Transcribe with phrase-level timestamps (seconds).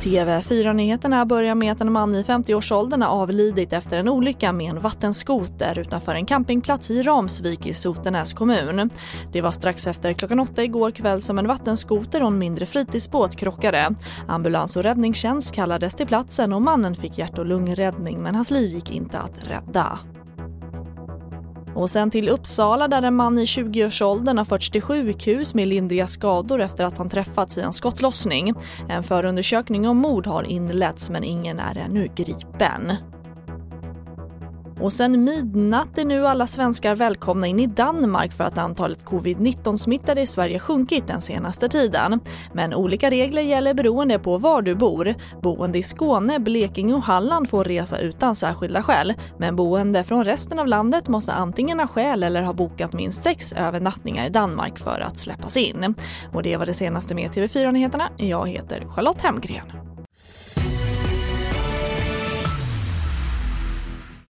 [0.00, 4.80] TV4-nyheterna börjar med att en man i 50-årsåldern har avlidit efter en olycka med en
[4.80, 8.90] vattenskoter utanför en campingplats i Ramsvik i Sotenäs kommun.
[9.32, 13.36] Det var strax efter klockan åtta igår kväll som en vattenskoter och en mindre fritidsbåt
[13.36, 13.94] krockade.
[14.28, 18.70] Ambulans och räddningstjänst kallades till platsen och mannen fick hjärt och lungräddning men hans liv
[18.70, 19.98] gick inte att rädda.
[21.74, 26.06] Och sen till Uppsala där en man i 20-årsåldern har förts till sjukhus med lindriga
[26.06, 28.54] skador efter att han träffats i en skottlossning.
[28.88, 32.92] En förundersökning om mord har inletts men ingen är ännu gripen.
[34.80, 40.20] Och sen midnatt är nu alla svenskar välkomna in i Danmark för att antalet covid-19-smittade
[40.20, 42.20] i Sverige sjunkit den senaste tiden.
[42.52, 45.14] Men olika regler gäller beroende på var du bor.
[45.42, 49.14] Boende i Skåne, Blekinge och Halland får resa utan särskilda skäl.
[49.38, 53.52] Men boende från resten av landet måste antingen ha skäl eller ha bokat minst sex
[53.52, 55.94] övernattningar i Danmark för att släppas in.
[56.32, 58.08] Och det var det senaste med TV4 Nyheterna.
[58.16, 59.79] Jag heter Charlotte Hemgren.